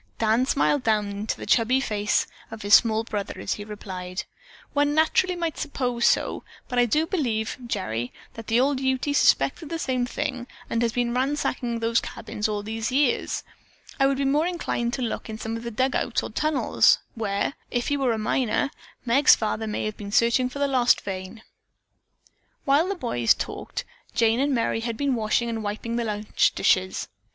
[0.17, 4.23] Dan smiled down into the chubby freckled face of his small brother as he replied:
[4.73, 9.69] "One naturally might suppose so, but I do believe, Gerry, that the old Ute suspected
[9.69, 13.43] the same thing and has been ransacking those cabins all these years.
[13.99, 16.97] I would be more inclined to look in some of the dug outs or tunnels
[17.13, 18.71] where, if he were a miner,
[19.05, 21.43] Meg's father may have been searching for the lost vein."
[22.65, 27.07] While the boys talked Jane and Merry had been washing and wiping the lunch dishes.